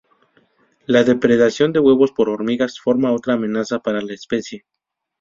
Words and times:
La 0.87 1.03
depredación 1.03 1.73
de 1.73 1.79
huevos 1.79 2.11
por 2.11 2.27
hormigas 2.27 2.79
forma 2.79 3.13
otra 3.13 3.35
amenaza 3.35 3.77
para 3.81 4.01
la 4.01 4.15
especie. 4.15 4.65